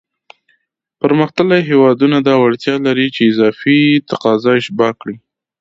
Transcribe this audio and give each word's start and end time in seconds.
پرمختللی 0.99 1.61
هېوادونه 1.69 2.17
دا 2.27 2.35
وړتیا 2.43 2.75
لري 2.85 3.07
چې 3.15 3.21
اضافي 3.31 3.79
تقاضا 4.09 4.51
اشباع 4.61 4.91
کړي. 5.01 5.15